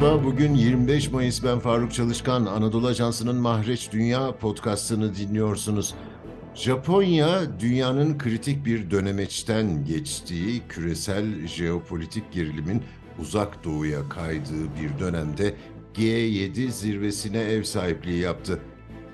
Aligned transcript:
Merhaba, 0.00 0.24
bugün 0.24 0.54
25 0.54 1.12
Mayıs 1.12 1.44
ben 1.44 1.58
Faruk 1.58 1.92
Çalışkan. 1.92 2.46
Anadolu 2.46 2.86
Ajansı'nın 2.86 3.36
Mahreç 3.36 3.92
Dünya 3.92 4.36
podcastını 4.36 5.16
dinliyorsunuz. 5.16 5.94
Japonya, 6.54 7.60
dünyanın 7.60 8.18
kritik 8.18 8.66
bir 8.66 8.90
dönemeçten 8.90 9.84
geçtiği 9.84 10.62
küresel 10.68 11.46
jeopolitik 11.46 12.32
gerilimin 12.32 12.82
uzak 13.18 13.64
doğuya 13.64 14.08
kaydığı 14.08 14.64
bir 14.82 14.98
dönemde 14.98 15.54
G7 15.94 16.70
zirvesine 16.70 17.38
ev 17.38 17.62
sahipliği 17.62 18.18
yaptı. 18.18 18.60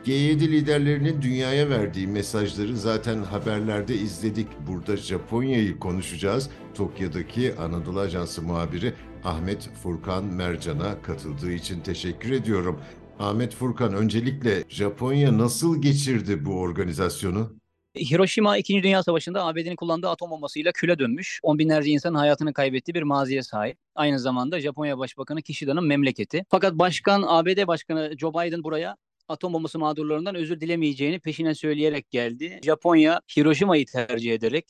G7 0.05 0.41
liderlerinin 0.41 1.23
dünyaya 1.23 1.71
verdiği 1.71 2.07
mesajları 2.07 2.77
zaten 2.77 3.23
haberlerde 3.23 3.95
izledik. 3.95 4.49
Burada 4.69 4.97
Japonya'yı 4.97 5.79
konuşacağız. 5.79 6.51
Tokyo'daki 6.75 7.55
Anadolu 7.59 8.01
Ajansı 8.01 8.43
muhabiri 8.43 8.95
Ahmet 9.27 9.71
Furkan 9.83 10.25
Mercan'a 10.25 11.03
katıldığı 11.03 11.53
için 11.53 11.81
teşekkür 11.81 12.31
ediyorum. 12.31 12.81
Ahmet 13.19 13.55
Furkan 13.55 13.95
öncelikle 13.95 14.65
Japonya 14.69 15.39
nasıl 15.39 15.83
geçirdi 15.83 16.45
bu 16.45 16.61
organizasyonu? 16.61 17.57
Hiroşima 17.97 18.59
2. 18.59 18.83
Dünya 18.83 19.03
Savaşı'nda 19.03 19.45
ABD'nin 19.45 19.77
kullandığı 19.77 20.09
atom 20.09 20.31
bombasıyla 20.31 20.73
küle 20.73 20.99
dönmüş, 20.99 21.41
on 21.43 21.59
binlerce 21.59 21.91
insanın 21.91 22.15
hayatını 22.15 22.53
kaybettiği 22.53 22.95
bir 22.95 23.03
maziye 23.03 23.43
sahip. 23.43 23.79
Aynı 23.95 24.19
zamanda 24.19 24.61
Japonya 24.61 24.99
Başbakanı 24.99 25.43
Kishida'nın 25.43 25.85
memleketi. 25.85 26.45
Fakat 26.49 26.75
Başkan, 26.75 27.25
ABD 27.27 27.67
Başkanı 27.67 28.15
Joe 28.19 28.33
Biden 28.33 28.65
buraya 28.65 28.97
atom 29.29 29.53
bombası 29.53 29.79
mağdurlarından 29.79 30.35
özür 30.35 30.61
dilemeyeceğini 30.61 31.21
peşine 31.21 31.55
söyleyerek 31.55 32.11
geldi. 32.11 32.61
Japonya 32.65 33.21
Hiroşima'yı 33.37 33.87
tercih 33.87 34.35
ederek 34.35 34.65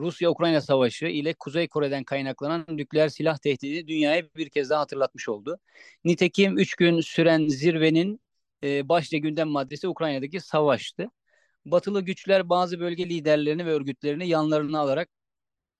Rusya-Ukrayna 0.00 0.60
savaşı 0.60 1.06
ile 1.06 1.34
Kuzey 1.34 1.68
Kore'den 1.68 2.04
kaynaklanan 2.04 2.64
nükleer 2.68 3.08
silah 3.08 3.38
tehdidi 3.38 3.88
dünyaya 3.88 4.22
bir 4.36 4.48
kez 4.48 4.70
daha 4.70 4.80
hatırlatmış 4.80 5.28
oldu. 5.28 5.58
Nitekim 6.04 6.58
3 6.58 6.74
gün 6.74 7.00
süren 7.00 7.48
zirvenin 7.48 8.20
e, 8.64 8.88
başlıca 8.88 9.18
gündem 9.18 9.48
maddesi 9.48 9.88
Ukrayna'daki 9.88 10.40
savaştı. 10.40 11.10
Batılı 11.64 12.02
güçler 12.02 12.48
bazı 12.48 12.80
bölge 12.80 13.08
liderlerini 13.08 13.66
ve 13.66 13.70
örgütlerini 13.70 14.28
yanlarına 14.28 14.78
alarak 14.80 15.08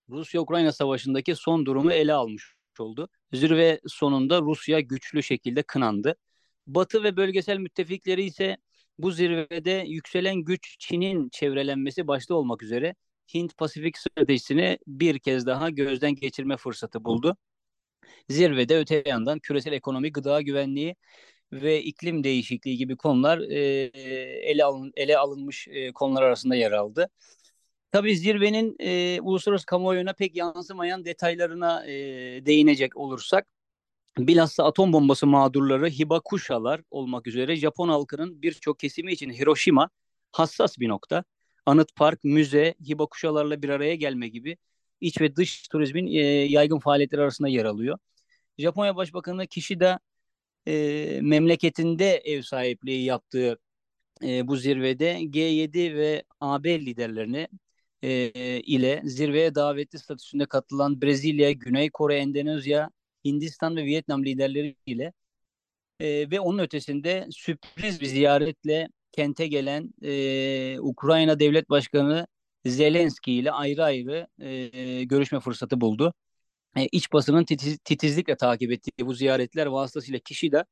Rusya-Ukrayna 0.09 0.71
savaşındaki 0.71 1.35
son 1.35 1.65
durumu 1.65 1.91
ele 1.91 2.13
almış 2.13 2.55
oldu. 2.79 3.09
Zirve 3.33 3.79
sonunda 3.87 4.41
Rusya 4.41 4.79
güçlü 4.79 5.23
şekilde 5.23 5.63
kınandı. 5.63 6.15
Batı 6.67 7.03
ve 7.03 7.17
bölgesel 7.17 7.57
müttefikleri 7.57 8.23
ise 8.23 8.57
bu 8.97 9.11
zirvede 9.11 9.83
yükselen 9.87 10.35
güç 10.35 10.75
Çin'in 10.79 11.29
çevrelenmesi 11.29 12.07
başta 12.07 12.35
olmak 12.35 12.63
üzere 12.63 12.95
Hint-Pasifik 13.33 13.97
stratejisini 13.97 14.77
bir 14.87 15.19
kez 15.19 15.45
daha 15.45 15.69
gözden 15.69 16.15
geçirme 16.15 16.57
fırsatı 16.57 17.05
buldu. 17.05 17.37
Zirvede 18.29 18.77
öte 18.77 19.03
yandan 19.05 19.39
küresel 19.39 19.73
ekonomi, 19.73 20.11
gıda 20.11 20.41
güvenliği 20.41 20.95
ve 21.51 21.83
iklim 21.83 22.23
değişikliği 22.23 22.77
gibi 22.77 22.95
konular 22.97 23.39
e, 23.39 23.59
ele, 24.43 24.63
alın, 24.63 24.91
ele 24.95 25.17
alınmış 25.17 25.67
e, 25.67 25.91
konular 25.91 26.21
arasında 26.23 26.55
yer 26.55 26.71
aldı. 26.71 27.09
Tabii 27.91 28.17
zirvenin 28.17 28.75
e, 28.79 29.21
uluslararası 29.21 29.65
kamuoyuna 29.65 30.13
pek 30.13 30.35
yansımayan 30.35 31.05
detaylarına 31.05 31.85
e, 31.87 31.91
değinecek 32.45 32.97
olursak, 32.97 33.47
bilhassa 34.17 34.65
atom 34.65 34.93
bombası 34.93 35.27
mağdurları 35.27 35.89
Hibakushalar 35.89 36.81
olmak 36.91 37.27
üzere 37.27 37.55
Japon 37.55 37.89
halkının 37.89 38.41
birçok 38.41 38.79
kesimi 38.79 39.13
için 39.13 39.29
Hiroşima 39.33 39.89
hassas 40.31 40.79
bir 40.79 40.89
nokta 40.89 41.23
anıt 41.65 41.95
park, 41.95 42.23
müze, 42.23 42.75
hiba 42.89 43.07
bir 43.61 43.69
araya 43.69 43.95
gelme 43.95 44.27
gibi 44.27 44.57
iç 45.01 45.21
ve 45.21 45.35
dış 45.35 45.67
turizmin 45.67 46.07
e, 46.07 46.19
yaygın 46.25 46.79
faaliyetleri 46.79 47.21
arasında 47.21 47.47
yer 47.47 47.65
alıyor. 47.65 47.97
Japonya 48.57 48.95
Başbakanı 48.95 49.47
Kishida 49.47 49.99
e, 50.67 51.19
memleketinde 51.23 52.17
ev 52.25 52.41
sahipliği 52.41 53.03
yaptığı 53.05 53.59
e, 54.23 54.47
bu 54.47 54.57
zirvede 54.57 55.19
G7 55.21 55.95
ve 55.95 56.23
AB 56.39 56.79
liderlerini 56.79 57.47
e, 58.03 58.31
ile 58.61 59.01
zirveye 59.05 59.55
davetli 59.55 59.99
statüsünde 59.99 60.45
katılan 60.45 61.01
Brezilya, 61.01 61.51
Güney 61.51 61.89
Kore, 61.89 62.17
Endonezya, 62.17 62.91
Hindistan 63.25 63.75
ve 63.75 63.85
Vietnam 63.85 64.25
liderleri 64.25 64.75
ile 64.85 65.13
e, 65.99 66.31
ve 66.31 66.39
onun 66.39 66.59
ötesinde 66.59 67.27
sürpriz 67.31 68.01
bir 68.01 68.05
ziyaretle 68.05 68.89
kente 69.11 69.47
gelen 69.47 69.93
e, 70.03 70.79
Ukrayna 70.79 71.39
Devlet 71.39 71.69
Başkanı 71.69 72.27
Zelenski 72.65 73.33
ile 73.33 73.51
ayrı 73.51 73.83
ayrı 73.83 74.27
e, 74.39 75.03
görüşme 75.03 75.39
fırsatı 75.39 75.81
buldu. 75.81 76.13
E, 76.77 76.85
iç 76.91 77.13
basının 77.13 77.45
titiz, 77.45 77.77
titizlikle 77.79 78.37
takip 78.37 78.71
ettiği 78.71 79.05
bu 79.05 79.13
ziyaretler 79.13 79.65
vasıtasıyla 79.65 80.19
kişi 80.19 80.51
de 80.51 80.65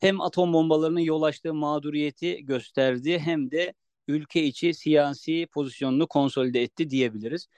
hem 0.00 0.20
atom 0.20 0.52
bombalarının 0.52 1.00
yol 1.00 1.22
açtığı 1.22 1.54
mağduriyeti 1.54 2.46
gösterdi 2.46 3.18
hem 3.18 3.50
de 3.50 3.74
ülke 4.08 4.44
içi 4.44 4.74
siyasi 4.74 5.46
pozisyonunu 5.52 6.06
konsolide 6.06 6.62
etti 6.62 6.90
diyebiliriz. 6.90 7.48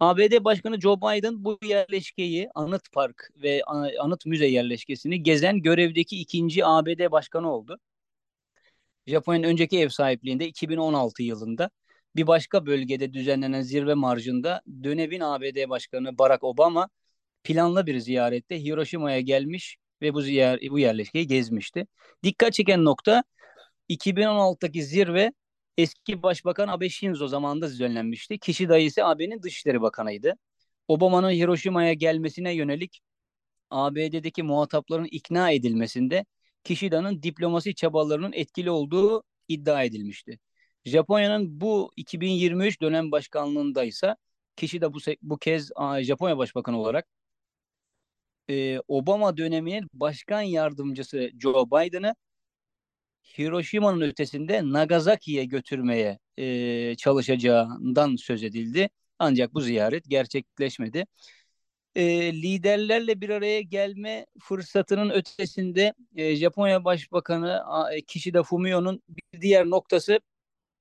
ABD 0.00 0.44
Başkanı 0.44 0.80
Joe 0.80 0.96
Biden 0.96 1.44
bu 1.44 1.58
yerleşkeyi 1.64 2.48
Anıt 2.54 2.92
Park 2.92 3.30
ve 3.36 3.62
Anıt 4.00 4.26
Müze 4.26 4.46
yerleşkesini 4.46 5.22
gezen 5.22 5.62
görevdeki 5.62 6.20
ikinci 6.20 6.66
ABD 6.66 7.10
Başkanı 7.10 7.52
oldu. 7.52 7.78
Japonya'nın 9.10 9.48
önceki 9.48 9.78
ev 9.80 9.88
sahipliğinde 9.88 10.46
2016 10.46 11.22
yılında 11.22 11.70
bir 12.16 12.26
başka 12.26 12.66
bölgede 12.66 13.12
düzenlenen 13.12 13.62
zirve 13.62 13.94
marjında 13.94 14.62
dönemin 14.82 15.20
ABD 15.20 15.68
Başkanı 15.68 16.18
Barack 16.18 16.44
Obama 16.44 16.88
planlı 17.44 17.86
bir 17.86 17.98
ziyarette 17.98 18.64
Hiroşima'ya 18.64 19.20
gelmiş 19.20 19.76
ve 20.02 20.14
bu 20.14 20.22
ziyer 20.22 20.60
bu 20.70 20.78
yerleşkeyi 20.78 21.26
gezmişti. 21.26 21.86
Dikkat 22.22 22.52
çeken 22.52 22.84
nokta 22.84 23.24
2016'daki 23.88 24.82
zirve 24.82 25.32
eski 25.78 26.22
Başbakan 26.22 26.68
Abe 26.68 26.88
Shinzo 26.88 27.28
zamanında 27.28 27.68
düzenlenmişti. 27.68 28.38
Kişi 28.38 28.68
dayısı 28.68 29.04
AB'nin 29.04 29.42
Dışişleri 29.42 29.80
Bakanıydı. 29.82 30.34
Obama'nın 30.88 31.30
Hiroşima'ya 31.30 31.92
gelmesine 31.92 32.54
yönelik 32.54 33.00
ABD'deki 33.70 34.42
muhatapların 34.42 35.08
ikna 35.10 35.50
edilmesinde 35.50 36.24
Kishida'nın 36.64 37.22
diplomasi 37.22 37.74
çabalarının 37.74 38.32
etkili 38.32 38.70
olduğu 38.70 39.22
iddia 39.48 39.82
edilmişti. 39.84 40.38
Japonya'nın 40.84 41.60
bu 41.60 41.92
2023 41.96 42.80
dönem 42.82 43.12
başkanlığında 43.12 43.84
ise 43.84 44.16
Kishida 44.56 44.94
bu, 44.94 44.98
bu 45.22 45.38
kez 45.38 45.70
Japonya 46.02 46.38
Başbakanı 46.38 46.80
olarak 46.80 47.06
e, 48.50 48.80
Obama 48.88 49.36
döneminin 49.36 49.88
başkan 49.94 50.40
yardımcısı 50.42 51.30
Joe 51.40 51.66
Biden'ı 51.66 52.14
Hiroşima'nın 53.38 54.00
ötesinde 54.00 54.62
Nagasaki'ye 54.64 55.44
götürmeye 55.44 56.18
e, 56.36 56.96
çalışacağından 56.96 58.16
söz 58.16 58.44
edildi. 58.44 58.88
Ancak 59.18 59.54
bu 59.54 59.60
ziyaret 59.60 60.04
gerçekleşmedi 60.10 61.06
e, 61.94 62.32
liderlerle 62.32 63.20
bir 63.20 63.30
araya 63.30 63.60
gelme 63.60 64.26
fırsatının 64.40 65.10
ötesinde 65.10 65.94
e, 66.16 66.36
Japonya 66.36 66.84
Başbakanı 66.84 67.62
e, 67.92 68.02
Kishida 68.02 68.42
Fumio'nun 68.42 69.02
bir 69.08 69.40
diğer 69.40 69.66
noktası 69.66 70.20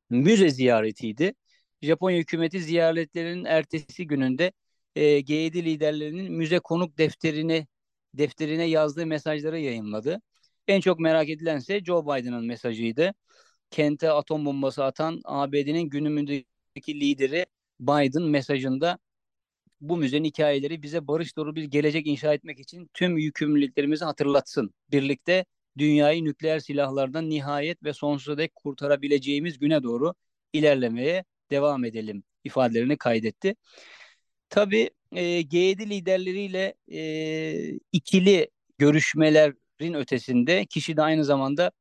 müze 0.10 0.50
ziyaretiydi. 0.50 1.34
Japonya 1.82 2.18
hükümeti 2.20 2.62
ziyaretlerinin 2.62 3.46
ertesi 3.46 4.08
gününde 4.08 4.52
e, 4.96 5.20
G7 5.20 5.66
liderlerinin 5.66 6.32
müze 6.34 6.60
konuk 6.60 6.98
defterini 6.98 7.68
defterine 8.14 8.66
yazdığı 8.66 9.06
mesajları 9.06 9.60
yayınladı. 9.60 10.22
En 10.68 10.82
çok 10.82 11.00
merak 11.00 11.30
edilense 11.30 11.84
Joe 11.84 12.04
Biden'ın 12.06 12.46
mesajıydı. 12.46 13.14
Kente 13.72 14.12
atom 14.12 14.46
bombası 14.46 14.84
atan 14.84 15.22
ABD'nin 15.26 15.90
günümündeki 15.90 17.00
lideri 17.00 17.46
Biden 17.80 18.24
mesajında 18.24 19.00
bu 19.82 19.98
müzenin 19.98 20.24
hikayeleri 20.24 20.84
bize 20.84 21.08
barış 21.08 21.38
dolu 21.38 21.56
bir 21.56 21.64
gelecek 21.64 22.08
inşa 22.08 22.34
etmek 22.34 22.60
için 22.60 22.90
tüm 22.94 23.18
yükümlülüklerimizi 23.18 24.06
hatırlatsın. 24.06 24.74
Birlikte 24.92 25.46
dünyayı 25.78 26.24
nükleer 26.24 26.60
silahlardan 26.60 27.30
nihayet 27.30 27.84
ve 27.84 27.94
sonsuza 27.94 28.38
dek 28.38 28.56
kurtarabileceğimiz 28.56 29.60
güne 29.60 29.84
doğru 29.84 30.14
ilerlemeye 30.54 31.24
devam 31.52 31.86
edelim 31.86 32.24
ifadelerini 32.44 32.98
kaydetti. 32.98 33.56
Tabii 34.50 34.90
e, 35.16 35.42
G7 35.42 35.90
liderleriyle 35.90 36.76
e, 36.92 37.80
ikili 37.92 38.50
görüşmelerin 38.78 39.94
ötesinde 39.94 40.66
kişi 40.66 40.98
de 40.98 41.02
aynı 41.02 41.26
zamanda 41.26 41.72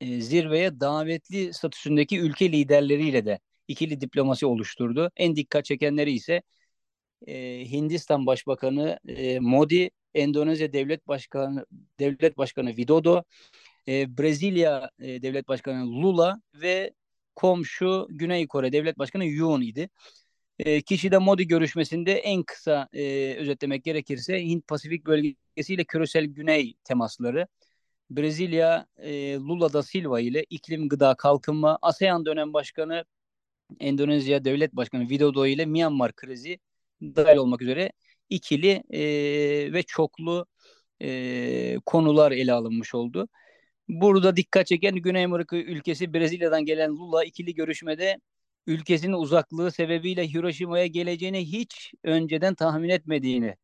e, 0.00 0.20
zirveye 0.20 0.80
davetli 0.80 1.54
statüsündeki 1.54 2.20
ülke 2.20 2.52
liderleriyle 2.52 3.26
de 3.26 3.38
ikili 3.68 4.00
diplomasi 4.00 4.46
oluşturdu. 4.46 5.10
En 5.16 5.36
dikkat 5.36 5.64
çekenleri 5.64 6.12
ise 6.12 6.42
e, 7.26 7.64
Hindistan 7.70 8.26
Başbakanı 8.26 8.98
e, 9.08 9.38
Modi, 9.40 9.90
Endonezya 10.14 10.72
Devlet 10.72 11.08
Başkanı 11.08 11.66
Devlet 12.00 12.38
Başkanı 12.38 12.68
Widodo, 12.68 13.22
e, 13.88 14.18
Brezilya 14.18 14.90
e, 14.98 15.22
Devlet 15.22 15.48
Başkanı 15.48 15.86
Lula 16.02 16.40
ve 16.54 16.92
komşu 17.34 18.06
Güney 18.10 18.46
Kore 18.48 18.72
Devlet 18.72 18.98
Başkanı 18.98 19.26
Yoon 19.26 19.60
idi. 19.60 19.88
E, 20.58 20.82
Kishida 20.82 21.20
Modi 21.20 21.46
görüşmesinde 21.46 22.12
en 22.12 22.42
kısa 22.42 22.88
e, 22.92 23.34
özetlemek 23.34 23.84
gerekirse 23.84 24.42
Hint 24.42 24.68
Pasifik 24.68 25.06
bölgesiyle 25.06 25.84
küresel 25.84 26.24
güney 26.24 26.74
temasları, 26.84 27.46
Brezilya 28.10 28.86
e, 28.98 29.34
Lula 29.34 29.72
da 29.72 29.82
Silva 29.82 30.20
ile 30.20 30.44
iklim, 30.50 30.88
gıda, 30.88 31.14
kalkınma, 31.14 31.78
ASEAN 31.82 32.26
dönem 32.26 32.52
başkanı 32.52 33.04
Endonezya 33.80 34.44
Devlet 34.44 34.72
Başkanı 34.72 35.02
Widodo 35.02 35.46
ile 35.46 35.66
Myanmar 35.66 36.12
krizi 36.12 36.58
dahil 37.16 37.36
olmak 37.36 37.62
üzere 37.62 37.92
ikili 38.30 38.82
e, 38.90 39.00
ve 39.72 39.82
çoklu 39.82 40.46
e, 41.02 41.76
konular 41.86 42.32
ele 42.32 42.52
alınmış 42.52 42.94
oldu. 42.94 43.28
Burada 43.88 44.36
dikkat 44.36 44.66
çeken 44.66 44.94
Güney 44.94 45.24
Amerika 45.24 45.56
ülkesi 45.56 46.14
Brezilya'dan 46.14 46.64
gelen 46.64 46.90
Lula 46.90 47.24
ikili 47.24 47.54
görüşmede 47.54 48.20
ülkesinin 48.66 49.12
uzaklığı 49.12 49.72
sebebiyle 49.72 50.28
Hiroşima'ya 50.28 50.86
geleceğini 50.86 51.52
hiç 51.52 51.94
önceden 52.04 52.54
tahmin 52.54 52.88
etmediğini, 52.88 53.56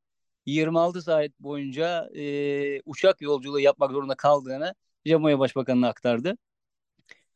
26 0.46 1.02
saat 1.02 1.30
boyunca 1.40 2.10
e, 2.16 2.80
uçak 2.86 3.20
yolculuğu 3.20 3.60
yapmak 3.60 3.92
zorunda 3.92 4.14
kaldığını 4.14 4.74
Japonya 5.06 5.38
Başbakanı'na 5.38 5.88
aktardı. 5.88 6.36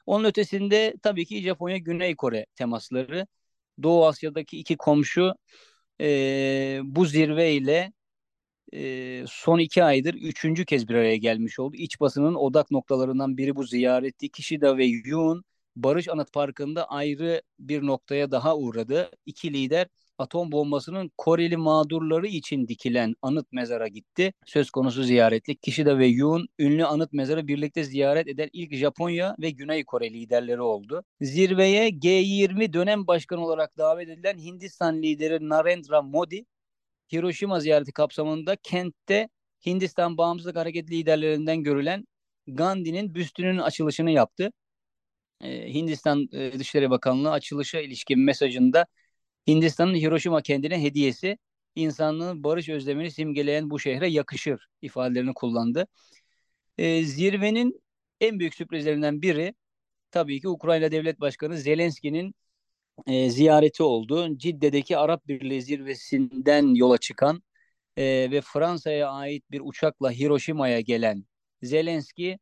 Onun 0.07 0.25
ötesinde 0.25 0.95
tabii 1.03 1.27
ki 1.27 1.43
Japonya 1.43 1.77
Güney 1.79 2.17
Kore 2.17 2.47
temasları. 2.57 3.27
Doğu 3.83 4.07
Asya'daki 4.07 4.59
iki 4.59 4.77
komşu 4.77 5.35
e, 6.01 6.81
bu 6.85 7.07
zirve 7.07 7.53
ile 7.53 7.93
e, 8.75 9.25
son 9.29 9.59
iki 9.59 9.85
aydır 9.85 10.15
üçüncü 10.15 10.65
kez 10.65 10.89
bir 10.89 10.95
araya 10.95 11.17
gelmiş 11.17 11.59
oldu. 11.59 11.77
İç 11.77 12.01
basının 12.01 12.35
odak 12.35 12.71
noktalarından 12.71 13.37
biri 13.37 13.57
bu 13.57 13.65
ziyaretti. 13.65 14.29
Kishida 14.31 14.79
ve 14.79 14.87
Yoon 14.87 15.45
Barış 15.77 16.09
Anıt 16.09 16.33
Parkı'nda 16.33 16.89
ayrı 16.91 17.43
bir 17.59 17.83
noktaya 17.83 18.31
daha 18.31 18.57
uğradı. 18.57 19.11
İki 19.27 19.53
lider 19.53 19.89
atom 20.19 20.53
bombasının 20.53 21.11
Koreli 21.19 21.57
mağdurları 21.57 22.27
için 22.27 22.69
dikilen 22.69 23.15
anıt 23.23 23.53
mezara 23.53 23.89
gitti. 23.89 24.33
Söz 24.47 24.71
konusu 24.71 25.03
ziyaretlik 25.03 25.63
Kishida 25.63 25.99
ve 25.99 26.07
Yoon 26.07 26.47
ünlü 26.59 26.85
anıt 26.85 27.13
mezarı 27.13 27.49
birlikte 27.49 27.85
ziyaret 27.85 28.29
eden 28.29 28.49
ilk 28.53 28.75
Japonya 28.75 29.37
ve 29.41 29.51
Güney 29.51 29.85
Kore 29.85 30.11
liderleri 30.13 30.61
oldu. 30.61 31.05
Zirveye 31.21 31.89
G20 31.89 32.73
dönem 32.73 33.07
başkanı 33.07 33.45
olarak 33.45 33.79
davet 33.79 34.09
edilen 34.09 34.39
Hindistan 34.39 35.03
lideri 35.03 35.49
Narendra 35.49 36.03
Modi 36.03 36.45
Hiroşima 37.13 37.61
ziyareti 37.61 37.93
kapsamında 37.93 38.57
kentte 38.57 39.29
Hindistan 39.67 40.19
Bağımsızlık 40.19 40.57
Hareket 40.57 40.91
liderlerinden 40.91 41.63
görülen 41.63 42.07
Gandhi'nin 42.47 43.15
büstünün 43.15 43.59
açılışını 43.59 44.11
yaptı. 44.11 44.51
Ee, 45.41 45.75
Hindistan 45.75 46.29
e, 46.33 46.59
Dışişleri 46.59 46.91
Bakanlığı 46.91 47.31
açılışa 47.33 47.81
ilişkin 47.81 48.21
mesajında 48.21 48.87
Hindistan'ın 49.49 49.95
Hiroşima 49.95 50.43
kendine 50.43 50.83
hediyesi 50.83 51.39
insanlığın 51.75 52.45
barış 52.45 52.69
özlemini 52.69 53.11
simgeleyen 53.11 53.71
bu 53.71 53.79
şehre 53.79 54.09
yakışır 54.09 54.67
ifadelerini 54.83 55.35
kullandı. 55.35 55.87
E, 56.79 57.05
zirvenin 57.05 57.83
en 58.21 58.39
büyük 58.39 58.55
sürprizlerinden 58.55 59.23
biri 59.23 59.55
tabii 60.11 60.41
ki 60.41 60.49
Ukrayna 60.49 60.91
Devlet 60.93 61.21
Başkanı 61.21 61.59
Zelenski'nin 61.59 62.35
e, 63.07 63.31
ziyareti 63.31 63.83
oldu. 63.83 64.39
Cidde'deki 64.39 64.97
Arap 64.99 65.29
Birliği 65.29 65.63
zirvesinden 65.63 66.75
yola 66.75 66.99
çıkan 66.99 67.43
e, 67.97 68.05
ve 68.31 68.41
Fransa'ya 68.41 69.11
ait 69.11 69.51
bir 69.51 69.61
uçakla 69.65 70.11
Hiroşima'ya 70.11 70.81
gelen 70.81 71.25
Zelenski 71.63 72.39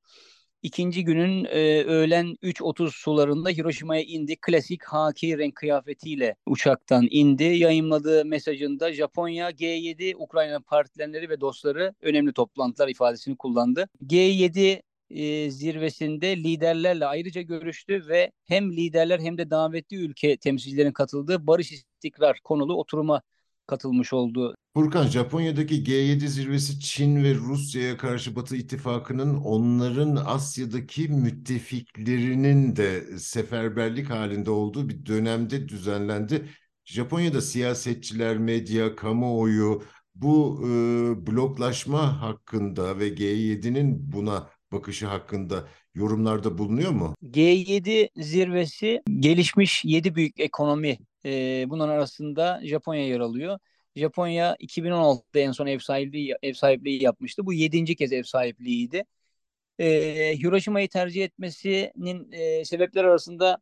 ikinci 0.62 1.05
günün 1.05 1.44
e, 1.44 1.85
öğlen 1.85 2.37
3.30 2.43 2.91
sularında 2.91 3.50
Hiroşima'ya 3.50 4.03
indi. 4.03 4.37
Klasik 4.37 4.85
haki 4.85 5.38
renk 5.38 5.55
kıyafetiyle 5.55 6.35
uçaktan 6.47 7.06
indi. 7.11 7.44
Yayınladığı 7.44 8.25
mesajında 8.25 8.93
Japonya, 8.93 9.50
G7, 9.50 10.17
Ukrayna 10.17 10.61
partilerleri 10.61 11.29
ve 11.29 11.41
dostları 11.41 11.94
önemli 12.03 12.32
toplantılar 12.32 12.88
ifadesini 12.88 13.37
kullandı. 13.37 13.88
G7 14.06 14.82
e, 15.11 15.50
zirvesinde 15.50 16.37
liderlerle 16.37 17.06
ayrıca 17.06 17.43
görüştü 17.43 18.08
ve 18.08 18.32
hem 18.44 18.73
liderler 18.73 19.20
hem 19.20 19.38
de 19.38 19.50
davetli 19.50 19.97
ülke 19.97 20.37
temsilcilerinin 20.37 20.93
katıldığı 20.93 21.47
barış 21.47 21.73
istikrar 21.73 22.41
konulu 22.44 22.75
oturuma 22.75 23.23
katılmış 23.67 24.12
oldu. 24.12 24.55
Furkan, 24.74 25.06
Japonya'daki 25.06 25.84
G7 25.84 26.28
zirvesi 26.28 26.80
Çin 26.80 27.24
ve 27.24 27.34
Rusya'ya 27.34 27.96
karşı 27.96 28.36
Batı 28.36 28.56
ittifakının 28.56 29.34
onların 29.34 30.16
Asya'daki 30.16 31.08
müttefiklerinin 31.08 32.76
de 32.76 33.19
seferberlik 33.19 34.10
halinde 34.10 34.50
olduğu 34.50 34.88
bir 34.88 35.06
dönemde 35.06 35.69
düzenlendi. 35.69 36.48
Japonya'da 36.84 37.40
siyasetçiler, 37.40 38.38
medya, 38.38 38.96
kamuoyu 38.96 39.82
bu 40.14 40.60
e, 40.64 40.69
bloklaşma 41.26 42.22
hakkında 42.22 42.98
ve 42.98 43.08
G7'nin 43.08 44.12
buna 44.12 44.50
bakışı 44.72 45.06
hakkında 45.06 45.69
yorumlarda 45.94 46.58
bulunuyor 46.58 46.90
mu? 46.90 47.14
G7 47.30 48.08
zirvesi 48.16 49.02
gelişmiş 49.20 49.84
7 49.84 50.14
büyük 50.14 50.40
ekonomi 50.40 50.98
e, 51.24 51.64
bunların 51.69 51.92
arasında 51.92 52.60
Japonya 52.64 53.06
yer 53.06 53.20
alıyor. 53.20 53.58
Japonya 53.97 54.56
2016'da 54.61 55.39
en 55.41 55.53
son 55.53 55.67
ev 55.67 55.79
sahipliği 55.79 56.35
ev 56.43 56.53
sahipliği 56.55 57.03
yapmıştı. 57.03 57.47
Bu 57.47 57.53
7. 57.53 57.97
kez 57.97 58.12
ev 58.12 58.23
sahipliğiydi. 58.23 59.05
E, 59.79 59.87
Hiroşima'yı 60.39 60.89
tercih 60.89 61.25
etmesinin 61.25 62.33
e, 62.33 62.65
sebepler 62.65 63.05
arasında 63.05 63.59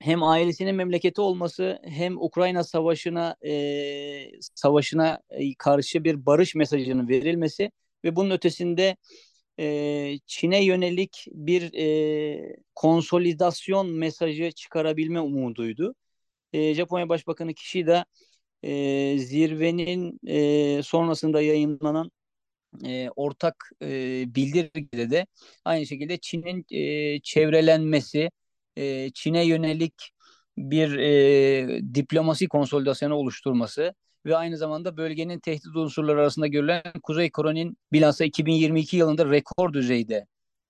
hem 0.00 0.22
ailesinin 0.22 0.74
memleketi 0.74 1.20
olması 1.20 1.80
hem 1.84 2.18
Ukrayna 2.22 2.64
savaşına 2.64 3.36
e, 3.46 4.40
savaşına 4.54 5.20
karşı 5.58 6.04
bir 6.04 6.26
barış 6.26 6.54
mesajının 6.54 7.08
verilmesi 7.08 7.70
ve 8.04 8.16
bunun 8.16 8.30
ötesinde 8.30 8.96
e, 9.60 10.18
Çin'e 10.26 10.64
yönelik 10.64 11.26
bir 11.32 11.74
e, 11.74 12.56
konsolidasyon 12.74 13.90
mesajı 13.90 14.52
çıkarabilme 14.52 15.20
umuduydu. 15.20 15.94
E, 16.52 16.74
Japonya 16.74 17.08
Başbakanı 17.08 17.54
Kishida 17.54 18.04
e, 18.66 19.18
zirvenin 19.18 20.20
e, 20.26 20.82
sonrasında 20.82 21.40
yayınlanan 21.42 22.10
e, 22.84 23.10
ortak 23.16 23.70
e, 23.82 23.88
bildirgide 24.34 25.10
de 25.10 25.26
aynı 25.64 25.86
şekilde 25.86 26.18
Çin'in 26.18 26.66
e, 26.70 27.20
çevrelenmesi, 27.20 28.30
e, 28.76 29.10
Çin'e 29.14 29.46
yönelik 29.46 29.94
bir 30.58 30.98
e, 30.98 31.80
diplomasi 31.94 32.48
konsolidasyonu 32.48 33.14
oluşturması 33.14 33.94
ve 34.26 34.36
aynı 34.36 34.56
zamanda 34.56 34.96
bölgenin 34.96 35.40
tehdit 35.40 35.76
unsurları 35.76 36.20
arasında 36.20 36.46
görülen 36.46 36.82
Kuzey 37.02 37.30
Kore'nin 37.30 37.76
bilhassa 37.92 38.24
2022 38.24 38.96
yılında 38.96 39.30
rekor 39.30 39.72
düzeyde 39.72 40.26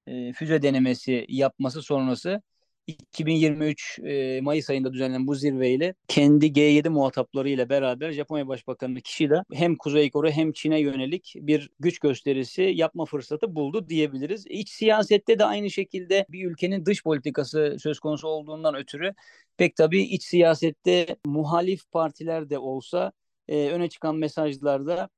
e, 0.07 0.33
füze 0.33 0.63
denemesi 0.63 1.27
yapması 1.29 1.83
sonrası 1.83 2.43
2023 2.87 3.99
e, 3.99 4.41
Mayıs 4.41 4.71
ayında 4.71 4.93
düzenlenen 4.93 5.27
bu 5.27 5.35
zirveyle 5.35 5.95
kendi 6.09 6.47
G7 6.47 6.89
muhatapları 6.89 7.49
ile 7.49 7.69
beraber 7.69 8.13
Japonya 8.13 8.49
Başbakanı 8.49 9.01
Kishida 9.01 9.45
hem 9.53 9.77
Kuzey 9.77 10.11
Kore 10.11 10.33
hem 10.33 10.53
Çin'e 10.53 10.81
yönelik 10.81 11.35
bir 11.37 11.71
güç 11.81 11.99
gösterisi 11.99 12.63
yapma 12.63 13.05
fırsatı 13.05 13.55
buldu 13.55 13.89
diyebiliriz. 13.89 14.47
İç 14.49 14.71
siyasette 14.71 15.39
de 15.39 15.45
aynı 15.45 15.71
şekilde 15.71 16.27
bir 16.29 16.51
ülkenin 16.51 16.87
dış 16.87 17.03
politikası 17.03 17.77
söz 17.81 18.01
konusu 18.01 18.29
olduğundan 18.29 18.75
ötürü 18.75 19.15
pek 19.57 19.77
tabii 19.77 20.03
iç 20.03 20.25
siyasette 20.25 21.17
muhalif 21.25 21.91
partiler 21.93 22.51
de 22.51 22.59
olsa 22.59 23.13
e, 23.49 23.71
öne 23.71 23.89
çıkan 23.89 24.17
mesajlarda 24.17 25.09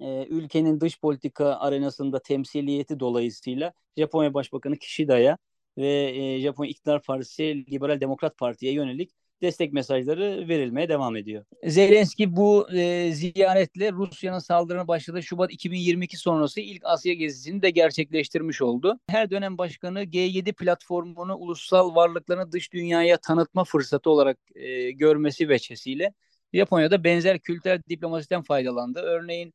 e, 0.00 0.26
ülkenin 0.26 0.80
dış 0.80 1.00
politika 1.00 1.58
arenasında 1.58 2.22
temsiliyeti 2.22 3.00
dolayısıyla 3.00 3.72
Japonya 3.96 4.34
Başbakanı 4.34 4.78
Kishida'ya 4.78 5.38
ve 5.80 6.10
e, 6.16 6.40
Japonya 6.40 6.70
İktidar 6.70 7.02
Partisi 7.02 7.64
Liberal 7.70 8.00
Demokrat 8.00 8.38
Parti'ye 8.38 8.72
yönelik 8.72 9.10
destek 9.42 9.72
mesajları 9.72 10.48
verilmeye 10.48 10.88
devam 10.88 11.16
ediyor. 11.16 11.44
Zelenski 11.64 12.36
bu 12.36 12.72
e, 12.72 13.12
ziyaretle 13.12 13.92
Rusya'nın 13.92 14.38
saldırına 14.38 14.88
başladığı 14.88 15.22
Şubat 15.22 15.52
2022 15.52 16.16
sonrası 16.16 16.60
ilk 16.60 16.82
Asya 16.84 17.14
gezisini 17.14 17.62
de 17.62 17.70
gerçekleştirmiş 17.70 18.62
oldu. 18.62 19.00
Her 19.08 19.30
dönem 19.30 19.58
başkanı 19.58 20.02
G7 20.02 20.52
platformunu 20.52 21.36
ulusal 21.36 21.94
varlıklarını 21.94 22.52
dış 22.52 22.72
dünyaya 22.72 23.16
tanıtma 23.16 23.64
fırsatı 23.64 24.10
olarak 24.10 24.38
e, 24.54 24.90
görmesi 24.90 25.48
veçesiyle 25.48 26.12
Japonya'da 26.54 27.04
benzer 27.04 27.38
kültürel 27.38 27.82
diplomasiden 27.88 28.42
faydalandı. 28.42 29.00
Örneğin 29.00 29.54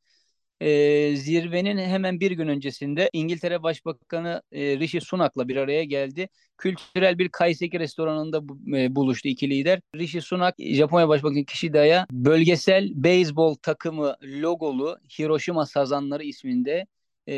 e, 0.60 1.16
zirvenin 1.16 1.78
hemen 1.78 2.20
bir 2.20 2.32
gün 2.32 2.48
öncesinde 2.48 3.10
İngiltere 3.14 3.64
Başbakanı 3.64 4.42
e, 4.52 4.80
Rishi 4.80 5.02
Sunak'la 5.02 5.48
bir 5.48 5.56
araya 5.56 5.84
geldi. 5.84 6.30
Kültürel 6.58 7.20
bir 7.20 7.30
kaiseki 7.30 7.80
restoranında 7.80 8.38
e, 8.78 8.96
buluştu 8.96 9.28
iki 9.28 9.50
lider. 9.50 9.82
Rishi 9.96 10.22
Sunak, 10.22 10.56
Japonya 10.60 11.08
Başbakanı 11.10 11.46
Kishida'ya 11.46 12.08
bölgesel 12.12 12.92
beyzbol 12.96 13.56
takımı 13.56 14.16
logolu 14.24 14.98
Hiroşima 15.20 15.66
Sazanları 15.66 16.24
isminde 16.24 16.86
e, 17.28 17.34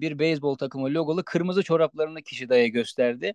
bir 0.00 0.18
beyzbol 0.18 0.56
takımı 0.56 0.94
logolu 0.94 1.24
kırmızı 1.24 1.62
çoraplarını 1.62 2.22
Kishida'ya 2.22 2.66
gösterdi. 2.66 3.34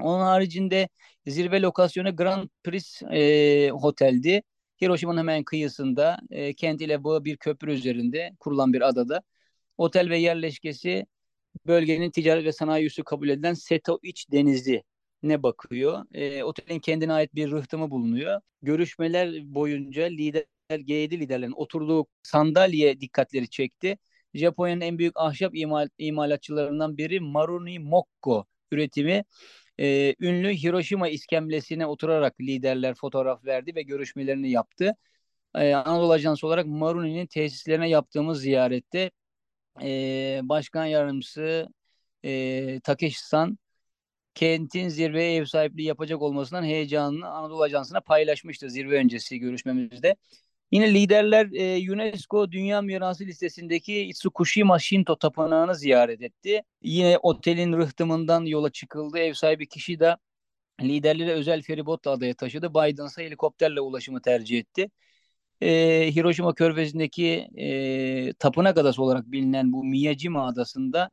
Onun 0.00 0.20
haricinde 0.20 0.88
zirve 1.26 1.62
lokasyonu 1.62 2.16
Grand 2.16 2.48
Prix 2.64 3.02
e, 3.02 3.70
Hotel'di 3.70 4.42
Hiroşima'nın 4.82 5.18
hemen 5.18 5.44
kıyısında 5.44 6.18
e, 6.30 6.54
kent 6.54 6.80
ile 6.80 7.04
bağı 7.04 7.24
bir 7.24 7.36
köprü 7.36 7.72
üzerinde 7.72 8.32
kurulan 8.40 8.72
bir 8.72 8.88
adada. 8.88 9.22
Otel 9.78 10.10
ve 10.10 10.18
yerleşkesi 10.18 11.06
bölgenin 11.66 12.10
ticaret 12.10 12.44
ve 12.44 12.52
sanayi 12.52 12.86
üssü 12.86 13.04
kabul 13.04 13.28
edilen 13.28 13.54
Seto 13.54 13.98
İç 14.02 14.30
Denizi 14.32 14.82
ne 15.22 15.42
bakıyor. 15.42 16.04
E, 16.14 16.42
otelin 16.44 16.80
kendine 16.80 17.12
ait 17.12 17.34
bir 17.34 17.50
rıhtımı 17.50 17.90
bulunuyor. 17.90 18.40
Görüşmeler 18.62 19.54
boyunca 19.54 20.04
lider 20.04 20.44
G7 20.70 21.20
liderlerin 21.20 21.52
oturduğu 21.56 22.06
sandalye 22.22 23.00
dikkatleri 23.00 23.50
çekti. 23.50 23.98
Japonya'nın 24.34 24.80
en 24.80 24.98
büyük 24.98 25.12
ahşap 25.16 25.56
imal, 25.56 25.88
imalatçılarından 25.98 26.96
biri 26.96 27.20
Maruni 27.20 27.78
Mokko 27.78 28.46
üretimi 28.72 29.24
e, 29.80 30.14
ünlü 30.20 30.54
Hiroşima 30.54 31.08
iskemlesine 31.08 31.86
oturarak 31.86 32.40
liderler 32.40 32.94
fotoğraf 32.94 33.44
verdi 33.44 33.74
ve 33.74 33.82
görüşmelerini 33.82 34.50
yaptı. 34.50 34.96
E, 35.54 35.74
Anadolu 35.74 36.12
Ajansı 36.12 36.46
olarak 36.46 36.66
Maruni'nin 36.66 37.26
tesislerine 37.26 37.88
yaptığımız 37.88 38.40
ziyarette 38.42 39.10
e, 39.82 40.40
başkan 40.42 40.86
yardımcısı 40.86 41.68
e, 42.24 42.80
Takeshi-san 42.80 43.58
kentin 44.34 44.88
zirveye 44.88 45.36
ev 45.36 45.44
sahipliği 45.44 45.84
yapacak 45.86 46.22
olmasından 46.22 46.64
heyecanını 46.64 47.28
Anadolu 47.28 47.62
Ajansı'na 47.62 48.00
paylaşmıştı 48.00 48.70
zirve 48.70 48.98
öncesi 48.98 49.38
görüşmemizde. 49.38 50.16
Yine 50.70 50.94
liderler 50.94 51.48
e, 51.52 51.92
UNESCO 51.92 52.52
Dünya 52.52 52.82
Mirası 52.82 53.24
listesindeki 53.24 54.00
Itsukushima 54.00 54.78
Shinto 54.78 55.16
Tapınağı'nı 55.16 55.74
ziyaret 55.74 56.22
etti. 56.22 56.62
Yine 56.82 57.18
otelin 57.18 57.72
rıhtımından 57.72 58.44
yola 58.44 58.70
çıkıldı. 58.70 59.18
Ev 59.18 59.34
sahibi 59.34 59.68
kişi 59.68 60.00
de 60.00 60.16
liderleri 60.82 61.30
özel 61.32 61.62
feribotla 61.62 62.10
adaya 62.10 62.34
taşıdı. 62.34 62.70
Biden 62.70 63.06
ise 63.06 63.24
helikopterle 63.24 63.80
ulaşımı 63.80 64.22
tercih 64.22 64.58
etti. 64.58 64.90
E, 65.60 65.70
Hiroşima 66.14 66.54
Körfezi'ndeki 66.54 67.48
e, 67.56 68.32
tapınak 68.32 68.78
adası 68.78 69.02
olarak 69.02 69.26
bilinen 69.32 69.72
bu 69.72 69.84
Miyajima 69.84 70.48
adasında 70.48 71.10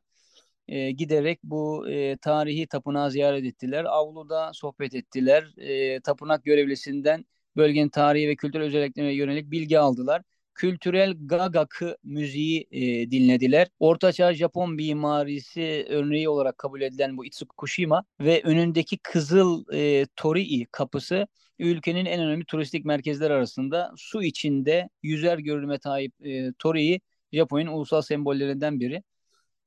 e, 0.68 0.90
giderek 0.90 1.40
bu 1.44 1.88
e, 1.90 2.16
tarihi 2.16 2.66
tapınağı 2.66 3.10
ziyaret 3.10 3.44
ettiler. 3.44 3.84
Avluda 3.84 4.50
sohbet 4.54 4.94
ettiler. 4.94 5.44
E, 5.58 6.00
tapınak 6.00 6.44
görevlisinden 6.44 7.24
bölgenin 7.58 7.88
tarihi 7.88 8.28
ve 8.28 8.36
kültürel 8.36 8.66
özelliklerine 8.66 9.12
yönelik 9.12 9.50
bilgi 9.50 9.78
aldılar. 9.78 10.22
Kültürel 10.54 11.14
gagakı 11.26 11.96
müziği 12.04 12.68
e, 12.70 13.10
dinlediler. 13.10 13.68
Ortaçağ 13.78 14.34
Japon 14.34 14.74
mimarisi 14.74 15.86
örneği 15.88 16.28
olarak 16.28 16.58
kabul 16.58 16.80
edilen 16.80 17.16
bu 17.16 17.24
Itsukushima 17.26 18.04
ve 18.20 18.42
önündeki 18.44 18.98
Kızıl 18.98 19.64
e, 19.74 20.06
Torii 20.16 20.66
kapısı 20.72 21.26
ülkenin 21.58 22.06
en 22.06 22.20
önemli 22.20 22.44
turistik 22.44 22.84
merkezler 22.84 23.30
arasında 23.30 23.92
su 23.96 24.22
içinde 24.22 24.88
yüzer 25.02 25.38
görünüme 25.38 25.78
sahip 25.78 26.26
e, 26.26 26.52
Torii 26.58 27.00
Japonya'nın 27.32 27.72
ulusal 27.72 28.02
sembollerinden 28.02 28.80
biri. 28.80 29.02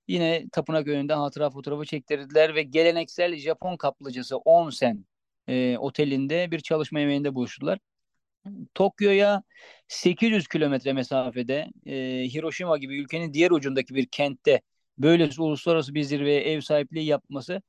Yine 0.08 0.50
tapınak 0.52 0.88
önünde 0.88 1.14
hatıra 1.14 1.50
fotoğrafı 1.50 1.86
çektirdiler 1.86 2.56
ve 2.56 2.64
geleneksel 2.64 3.36
Japon 3.38 3.78
kaplıcası 3.78 4.38
Onsen 4.38 5.06
e, 5.52 5.78
otelinde 5.78 6.52
bir 6.52 6.60
çalışma 6.60 7.00
yemeğinde 7.00 7.36
buluştular. 7.36 7.80
Tokyo'ya 8.76 9.44
800 9.88 10.48
kilometre 10.48 10.94
mesafede 10.94 11.68
e, 11.86 11.94
Hiroşima 12.34 12.78
gibi 12.78 13.02
ülkenin 13.02 13.34
diğer 13.34 13.52
ucundaki 13.52 13.96
bir 13.96 14.06
kentte 14.06 14.62
böylesi 14.98 15.42
uluslararası 15.42 15.94
bir 15.96 16.04
zirveye 16.04 16.42
ev 16.42 16.62
sahipliği 16.62 17.06
yapması 17.06 17.62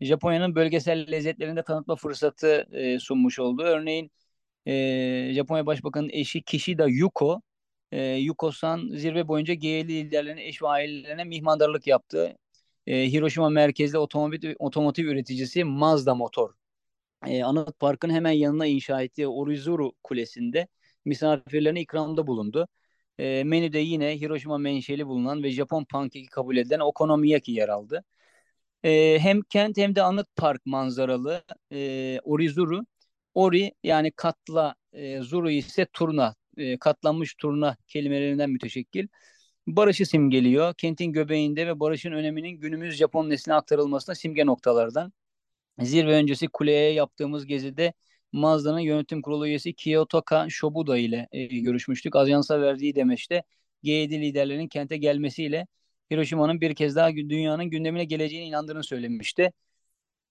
Japonya'nın 0.00 0.54
bölgesel 0.54 1.12
lezzetlerini 1.12 1.56
de 1.56 1.62
tanıtma 1.64 1.96
fırsatı 1.96 2.68
e, 2.72 2.98
sunmuş 2.98 3.38
oldu. 3.38 3.62
Örneğin 3.62 4.10
e, 4.66 5.34
Japonya 5.34 5.66
Başbakanı'nın 5.66 6.10
eşi 6.12 6.42
Kishida 6.42 6.86
Yuko 6.88 7.42
e, 7.92 8.02
Yuko-san 8.04 8.90
zirve 8.96 9.28
boyunca 9.28 9.54
G50 9.54 9.88
liderlerine 9.88 10.46
eş 10.48 10.62
ve 10.62 10.68
ailelerine 10.68 11.24
mihmandarlık 11.24 11.86
yaptı. 11.86 12.36
E, 12.86 13.12
Hiroşima 13.12 13.48
merkezli 13.50 13.98
otomobil 13.98 14.54
otomotiv 14.58 15.04
üreticisi 15.06 15.64
Mazda 15.64 16.14
Motor 16.14 16.61
e, 17.26 17.44
Anıt 17.44 17.78
Park'ın 17.80 18.10
hemen 18.10 18.30
yanına 18.32 18.66
inşa 18.66 19.02
ettiği 19.02 19.28
Orizuru 19.28 19.92
Kulesi'nde 20.02 20.68
misafirlerine 21.04 21.80
ikramda 21.80 22.26
bulundu. 22.26 22.68
E, 23.18 23.44
menüde 23.44 23.78
yine 23.78 24.20
Hiroşima 24.20 24.58
menşeli 24.58 25.06
bulunan 25.06 25.42
ve 25.42 25.50
Japon 25.50 25.84
pankeki 25.84 26.26
kabul 26.26 26.56
edilen 26.56 26.80
okonomiyaki 26.80 27.52
yer 27.52 27.68
aldı. 27.68 28.04
E, 28.84 29.18
hem 29.18 29.42
kent 29.42 29.78
hem 29.78 29.94
de 29.94 30.02
Anıt 30.02 30.36
Park 30.36 30.66
manzaralı 30.66 31.44
e, 31.72 32.20
Orizuru. 32.24 32.86
Ori 33.34 33.72
yani 33.84 34.10
katla, 34.10 34.74
e, 34.92 35.20
Zuru 35.22 35.50
ise 35.50 35.86
turna, 35.92 36.34
e, 36.56 36.78
katlanmış 36.78 37.34
turna 37.34 37.76
kelimelerinden 37.88 38.50
müteşekkil. 38.50 39.08
Barışı 39.66 40.06
simgeliyor. 40.06 40.74
Kentin 40.74 41.12
göbeğinde 41.12 41.66
ve 41.66 41.80
barışın 41.80 42.12
öneminin 42.12 42.50
günümüz 42.50 42.96
Japon 42.96 43.30
nesline 43.30 43.54
aktarılmasına 43.54 44.14
simge 44.14 44.46
noktalardan. 44.46 45.12
Zirve 45.84 46.14
öncesi 46.14 46.48
kuleye 46.48 46.92
yaptığımız 46.92 47.46
gezide 47.46 47.92
Mazda'nın 48.32 48.78
yönetim 48.78 49.22
kurulu 49.22 49.46
üyesi 49.46 49.74
Kiyotoka 49.74 50.46
Shobuda 50.50 50.98
ile 50.98 51.28
e, 51.32 51.44
görüşmüştük. 51.44 52.16
Ajansa 52.16 52.60
verdiği 52.60 52.94
demeçte 52.94 53.42
G7 53.84 54.20
liderlerinin 54.20 54.68
kente 54.68 54.96
gelmesiyle 54.96 55.66
Hiroşima'nın 56.10 56.60
bir 56.60 56.74
kez 56.74 56.96
daha 56.96 57.10
dünyanın 57.16 57.64
gündemine 57.64 58.04
geleceğine 58.04 58.46
inandığını 58.46 58.84
söylemişti. 58.84 59.52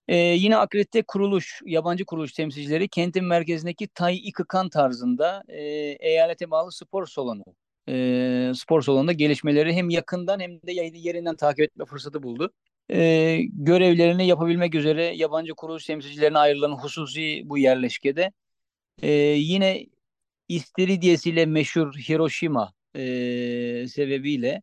Ee, 0.07 0.15
yine 0.17 0.57
akredite 0.57 1.03
kuruluş, 1.03 1.61
yabancı 1.65 2.05
kuruluş 2.05 2.33
temsilcileri 2.33 2.87
kentin 2.89 3.25
merkezindeki 3.25 3.87
Tai 3.87 4.15
Ikukan 4.15 4.69
tarzında 4.69 5.43
e, 5.47 5.61
eyalete 5.99 6.51
bağlı 6.51 6.71
spor 6.71 7.05
salonu, 7.05 7.43
e, 7.89 8.51
spor 8.55 8.81
salonunda 8.81 9.13
gelişmeleri 9.13 9.73
hem 9.73 9.89
yakından 9.89 10.39
hem 10.39 10.61
de 10.61 10.71
yerinden 10.97 11.35
takip 11.35 11.59
etme 11.59 11.85
fırsatı 11.85 12.23
buldu 12.23 12.53
e, 12.91 13.39
görevlerini 13.53 14.27
yapabilmek 14.27 14.75
üzere 14.75 15.03
yabancı 15.03 15.53
kuruluş 15.53 15.85
temsilcilerine 15.85 16.37
ayrılan 16.37 16.71
hususi 16.71 17.41
bu 17.45 17.57
yerleşkede 17.57 18.31
e, 19.01 19.11
yine 19.37 19.87
İstiridiyesiyle 20.49 21.45
meşhur 21.45 21.93
Hiroşima 21.93 22.73
e, 22.95 23.87
sebebiyle 23.87 24.61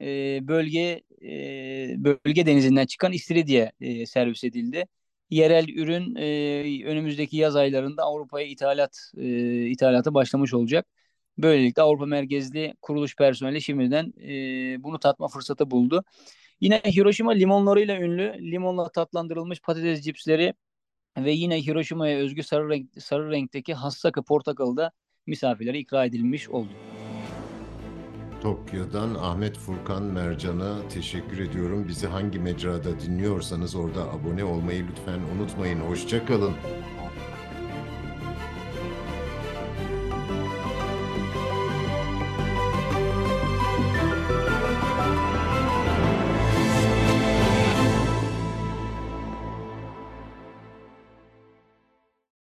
e, 0.00 0.38
bölge 0.48 1.02
e, 1.22 2.04
bölge 2.04 2.46
denizinden 2.46 2.86
çıkan 2.86 3.12
İstiridye 3.12 3.72
e, 3.80 4.06
servis 4.06 4.44
edildi. 4.44 4.84
Yerel 5.30 5.68
ürün 5.68 6.14
e, 6.16 6.84
önümüzdeki 6.86 7.36
yaz 7.36 7.56
aylarında 7.56 8.02
Avrupa'ya 8.02 8.46
ithalat 8.46 9.12
e, 9.16 9.66
ithalatı 9.66 10.14
başlamış 10.14 10.54
olacak. 10.54 10.86
Böylelikle 11.38 11.82
Avrupa 11.82 12.06
merkezli 12.06 12.74
kuruluş 12.82 13.16
personeli 13.16 13.62
şimdiden 13.62 14.12
e, 14.22 14.82
bunu 14.82 14.98
tatma 14.98 15.28
fırsatı 15.28 15.70
buldu. 15.70 16.04
Yine 16.60 16.82
Hiroşima 16.86 17.32
limonlarıyla 17.32 18.00
ünlü 18.00 18.50
limonla 18.50 18.88
tatlandırılmış 18.88 19.60
patates 19.60 20.02
cipsleri 20.02 20.54
ve 21.18 21.32
yine 21.32 21.62
Hiroşima'ya 21.66 22.18
özgü 22.18 22.42
sarı, 22.42 22.68
renk, 22.68 23.02
sarı 23.02 23.30
renkteki 23.30 23.74
Hassaka 23.74 24.22
portakalı 24.22 24.76
da 24.76 24.92
misafirlere 25.26 25.78
ikram 25.78 26.04
edilmiş 26.04 26.48
oldu. 26.48 26.72
Tokyo'dan 28.42 29.14
Ahmet 29.14 29.58
Furkan 29.58 30.02
Mercan'a 30.02 30.88
teşekkür 30.88 31.38
ediyorum. 31.38 31.88
Bizi 31.88 32.06
hangi 32.06 32.38
mecrada 32.38 33.00
dinliyorsanız 33.00 33.74
orada 33.74 34.02
abone 34.02 34.44
olmayı 34.44 34.86
lütfen 34.90 35.20
unutmayın. 35.36 35.80
Hoşçakalın. 35.80 36.54